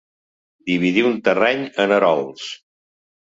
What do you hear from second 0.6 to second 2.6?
Dividir un terreny en erols.